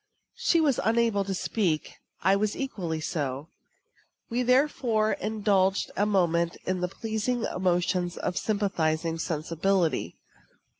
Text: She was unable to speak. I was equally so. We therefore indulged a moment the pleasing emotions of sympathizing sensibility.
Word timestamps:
She 0.37 0.59
was 0.59 0.79
unable 0.83 1.23
to 1.25 1.35
speak. 1.35 1.91
I 2.23 2.35
was 2.35 2.57
equally 2.57 3.01
so. 3.01 3.49
We 4.31 4.41
therefore 4.41 5.11
indulged 5.11 5.91
a 5.95 6.07
moment 6.07 6.57
the 6.65 6.87
pleasing 6.87 7.43
emotions 7.55 8.17
of 8.17 8.35
sympathizing 8.35 9.19
sensibility. 9.19 10.17